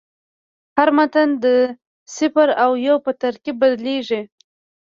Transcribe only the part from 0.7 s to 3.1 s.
هر متن د صفر او یو